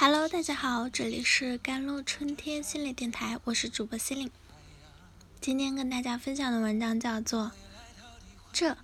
[0.00, 4.30] Hello，大家好，这里是甘露春天心理电台，我是主播心灵。
[5.40, 7.46] 今天跟大家分享的文章叫做
[8.52, 8.76] 《这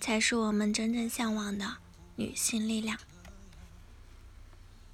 [0.00, 1.76] 才是我们真正向往的
[2.16, 2.96] 女性力量》。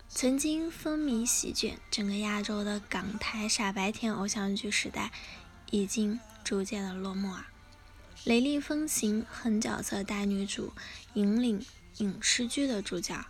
[0.09, 5.13] 曾经风靡席卷整个亚洲的港台傻白甜偶像剧时代，
[5.71, 7.47] 已经逐渐的落幕啊。
[8.25, 10.73] 雷厉风行、狠角色大女主
[11.15, 11.65] 引领
[11.99, 13.25] 影视剧的主角，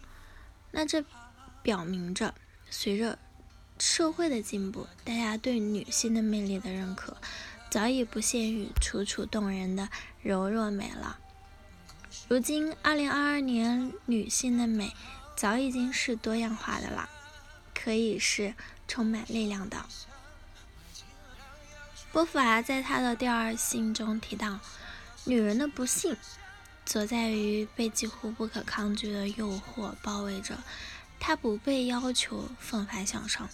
[0.71, 1.05] 那这。
[1.69, 2.35] 表明着，
[2.71, 3.19] 随着
[3.79, 7.15] 社会的进步，大家对女性的魅力的认可
[7.71, 9.91] 早已不限于楚楚动人的
[10.23, 11.19] 柔弱美了。
[12.27, 14.95] 如今，二零二二年，女性的美
[15.37, 17.11] 早已经是多样化的了，
[17.75, 18.55] 可以是
[18.87, 19.85] 充满力量的。
[22.11, 24.59] 波伏娃在她的第二信中提到，
[25.27, 26.16] 女人的不幸
[26.87, 30.57] 则在于被几乎不可抗拒的诱惑包围着。
[31.21, 33.49] 他不被要求奋发向上，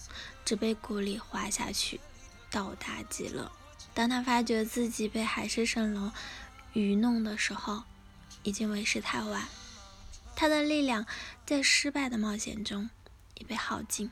[0.45, 1.99] 只被鼓励滑下去，
[2.49, 3.51] 到达极乐。
[3.93, 6.11] 当他发觉自己被海市蜃楼
[6.73, 7.83] 愚弄的时候，
[8.43, 9.43] 已经为时太晚。
[10.35, 11.05] 他的力量
[11.45, 12.89] 在失败的冒险中
[13.35, 14.11] 已被耗尽。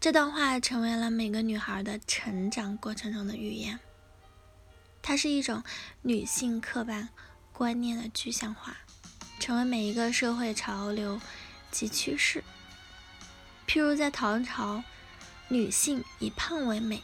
[0.00, 3.78] 这段话成为了每个女孩的成长过程中的预言。
[5.02, 5.62] 它是一种
[6.02, 7.10] 女性刻板
[7.52, 8.78] 观念的具象化，
[9.38, 11.20] 成为每一个社会潮流。
[11.70, 12.42] 及趋势，
[13.66, 14.82] 譬如在唐朝，
[15.48, 17.02] 女性以胖为美，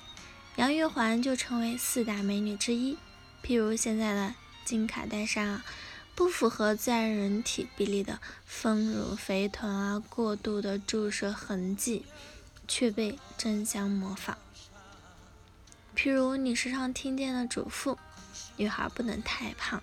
[0.56, 2.96] 杨玉环就成为四大美女之一。
[3.42, 5.64] 譬如现在的金卡戴珊啊，
[6.14, 12.04] 不符合自然人体比例的丰乳肥臀啊，过度的注射痕迹，
[12.66, 14.36] 却被争相模仿。
[15.94, 17.96] 譬如你时常听见的嘱咐，
[18.56, 19.82] 女孩不能太胖，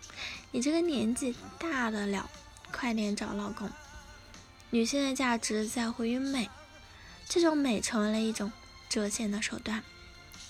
[0.51, 2.29] 你这个年纪大得了，
[2.71, 3.69] 快点找老公。
[4.73, 6.49] 女性的价值在乎于美，
[7.29, 8.51] 这种美成为了一种
[8.89, 9.83] 遮线的手段。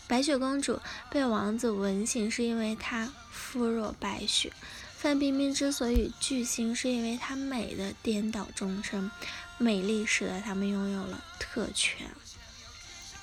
[0.08, 0.80] 白雪公主
[1.12, 4.50] 被王子吻醒，是因为她肤若白雪；
[4.96, 9.12] 范冰冰之所以巨星，是因为她美的颠倒众生，
[9.58, 12.10] 美丽使得她们拥有了特权。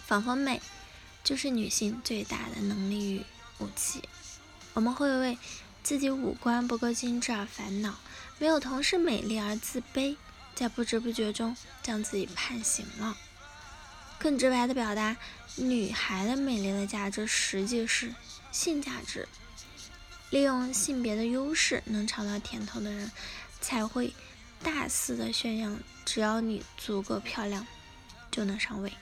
[0.06, 0.60] 仿佛美
[1.24, 3.24] 就是女性最大的能力与
[3.56, 4.02] 武器。
[4.74, 5.38] 我们会为
[5.82, 7.94] 自己五官不够精致而烦恼，
[8.38, 10.16] 没有同事美丽而自卑。
[10.60, 13.16] 在不知不觉中将自己判刑了。
[14.18, 15.16] 更直白的表达，
[15.56, 18.14] 女孩的美丽的价值实际是
[18.52, 19.26] 性价值。
[20.28, 23.10] 利用性别的优势能尝到甜头的人，
[23.62, 24.12] 才会
[24.62, 27.66] 大肆的宣扬，只要你足够漂亮，
[28.30, 28.92] 就能上位。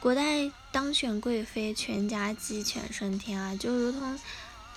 [0.00, 4.18] 古代当选贵妃，全家鸡犬升天啊，就如同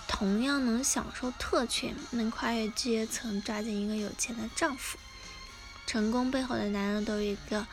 [0.07, 4.99] 同样能享受特权，能跨越阶层，抓紧一个有钱的丈夫。
[5.87, 7.65] 成功背后的男人都有一个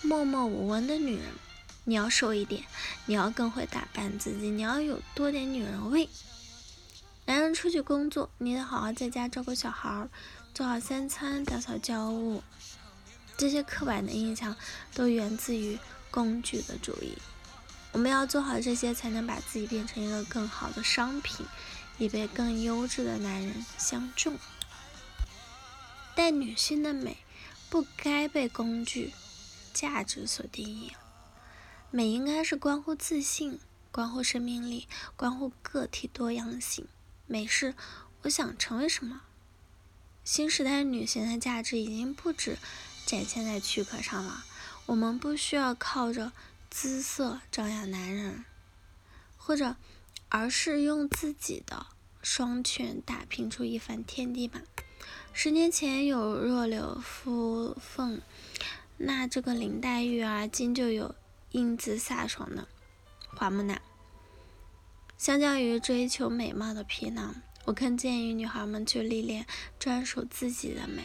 [0.00, 1.24] 默默无闻的女人。
[1.84, 2.64] 你要瘦一点，
[3.06, 6.08] 你要更会打扮自己，你要有多点女人味。
[7.24, 10.08] 男人出去工作，你得好好在家照顾小孩，
[10.54, 12.42] 做好三餐，打扫家务。
[13.36, 14.54] 这些刻板的印象
[14.94, 15.78] 都源自于
[16.10, 17.18] 工具的主义。
[17.92, 21.44] 我们要做好这些，才能把自己变成一个更好的商品，
[21.98, 24.36] 以被更优质的男人相中。
[26.14, 27.16] 但女性的美。
[27.70, 29.12] 不该被工具、
[29.74, 30.92] 价值所定义。
[31.90, 36.86] 美应该是关乎自信、关乎生命力、关乎个体多样性。
[37.26, 37.74] 美是
[38.22, 39.22] 我想成为什么。
[40.24, 42.58] 新时代女性的价值已经不止
[43.06, 44.44] 展现在躯壳上了。
[44.86, 46.32] 我们不需要靠着
[46.70, 48.44] 姿色张扬男人，
[49.36, 49.76] 或者，
[50.30, 51.86] 而是用自己的
[52.22, 54.62] 双拳打拼出一番天地吧。
[55.40, 58.20] 十年前有弱柳扶风，
[58.96, 61.14] 那这个林黛玉啊，今就有
[61.52, 62.66] 英姿飒爽的
[63.36, 63.80] 花木兰。
[65.16, 69.46] 相较于追求美貌的皮囊，我更建议女孩们去历练
[69.78, 71.04] 专属自己的美。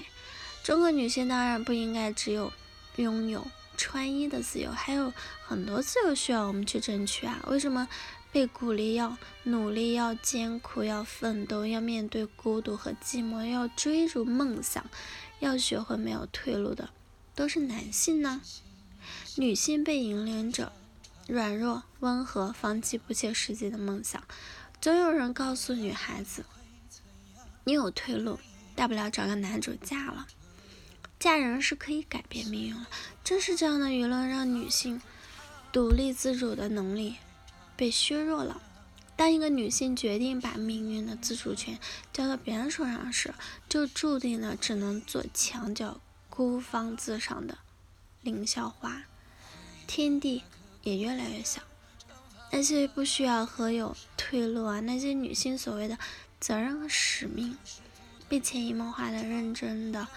[0.64, 2.52] 中国女性当然不应该只有
[2.96, 3.46] 拥有
[3.78, 5.14] 穿衣的自由，还有
[5.46, 7.40] 很多自由需要我们去争取啊！
[7.50, 7.88] 为什么？
[8.34, 14.84] 被鼓励要努力，要艰苦，要奋斗，要面对孤独和寂寞，要追逐梦想，
[15.40, 16.90] 要学会没有退路的，
[17.36, 18.42] 都是男性呢。
[19.36, 20.72] 女性被引领着
[21.28, 24.24] 软弱、温和，放弃不切实际的梦想。
[24.82, 26.44] 总有人告诉女孩子
[27.66, 28.40] ：“你有退路，
[28.76, 30.26] 大不了找个男主嫁了，
[31.20, 32.88] 嫁人是可以改变命运了。”
[33.24, 35.00] 正是这样的舆论，让女性
[35.72, 37.18] 独立自主的能力。
[37.76, 38.62] 被削弱了。
[39.16, 41.80] 当一个女性决定把命运的自主权
[42.12, 43.34] 交到别人手上时，
[43.70, 47.60] 就注定了只能做墙角、孤芳自赏的
[48.22, 49.04] 凌霄花，
[49.86, 50.44] 天地
[50.82, 51.62] 也越来越小。
[52.52, 55.98] 那些不需要和有退路啊，那些女性所谓的
[56.40, 57.58] 责任和使命，
[58.28, 60.08] 被潜移默化的、认真的、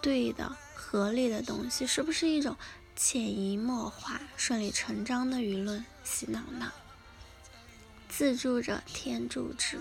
[0.00, 2.56] 对的、合理的东西，是不是一种
[2.96, 6.72] 潜移默化、顺理成章的舆论洗脑呢？
[8.14, 9.80] 自助者天助之，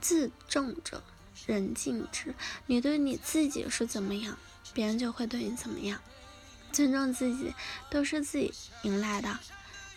[0.00, 1.00] 自重者
[1.46, 2.34] 人敬之。
[2.66, 4.36] 你对你自己是怎么样，
[4.74, 6.00] 别人就会对你怎么样。
[6.72, 7.54] 尊重自己，
[7.88, 9.38] 都是自己赢来的。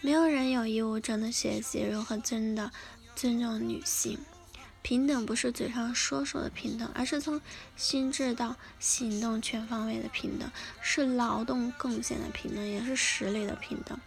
[0.02, 2.72] 没有人有义务真的学习如何真的
[3.16, 4.20] 尊重女性。
[4.84, 7.42] 平等不是嘴上说说的平等，而是从
[7.76, 10.52] 心智到行动全方位的平等，
[10.84, 14.00] 是劳动贡献的平等，也是实力的平等。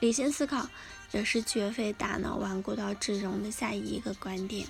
[0.00, 0.66] 理性思考
[1.12, 4.68] 也是绝非大脑顽固到只容得下一个观点。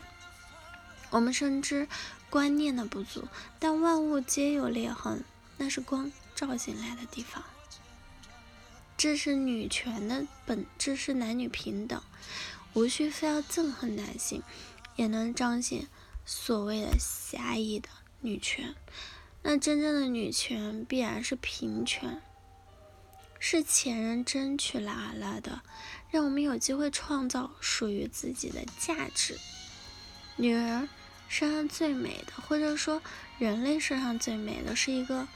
[1.11, 1.89] 我们深知
[2.29, 3.27] 观念的不足，
[3.59, 5.25] 但万物皆有裂痕，
[5.57, 7.43] 那是光照进来的地方。
[8.97, 12.01] 这是女权的本质，是男女平等，
[12.75, 14.43] 无需非要憎恨男性，
[14.97, 15.89] 也能彰显
[16.25, 17.89] 所谓的狭义的
[18.21, 18.75] 女权。
[19.43, 22.21] 那真正的女权必然是平权，
[23.41, 25.63] 是前人争取来了的，
[26.11, 29.37] 让我们有机会创造属于自己的价值。
[30.37, 30.89] 女人
[31.29, 33.03] 身上最美的，或者说
[33.39, 35.27] 人类身上最美的是一个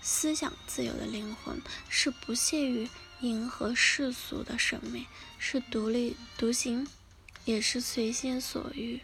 [0.00, 1.60] 思想自由的灵魂，
[1.90, 2.88] 是不屑于。
[3.20, 5.04] 迎合世俗的审美
[5.38, 6.86] 是独立独行，
[7.44, 9.00] 也是随心所欲。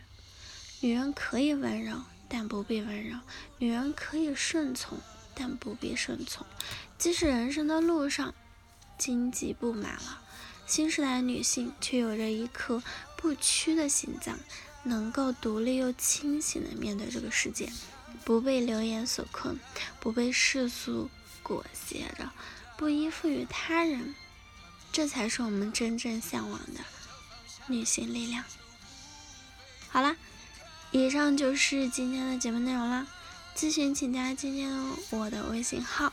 [0.79, 3.19] 女人可以温柔，但不必温柔；
[3.59, 5.01] 女人可以顺从，
[5.35, 6.47] 但不必顺从。
[6.97, 8.33] 即使人生的路上
[8.99, 10.21] 荆棘布满了，
[10.67, 12.83] 新时代女性却有着一颗
[13.17, 14.39] 不屈的心脏，
[14.83, 17.73] 能够独立又清醒地面对这个世界，
[18.25, 19.59] 不被流言所困，
[20.01, 21.11] 不被世俗
[21.43, 22.31] 裹挟着。
[22.77, 24.17] 不依附于他人，
[24.91, 26.81] 这才是我们真正向往的
[27.69, 28.45] 女性力量。
[29.89, 30.17] 好了，
[30.91, 33.07] 以上就是今天的节目内容啦。
[33.57, 34.73] 咨询请加今天
[35.11, 36.13] 我的微信号：